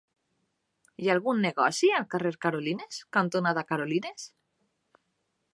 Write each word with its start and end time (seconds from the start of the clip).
Hi 1.03 1.09
ha 1.09 1.13
algun 1.17 1.43
negoci 1.47 1.91
al 1.99 2.09
carrer 2.15 2.33
Carolines 2.47 3.01
cantonada 3.19 3.67
Carolines? 3.73 4.29